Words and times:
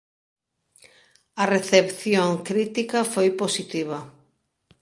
A 1.41 1.43
recepción 1.55 2.29
crítica 2.47 2.99
foi 3.13 3.29
positiva. 3.41 3.99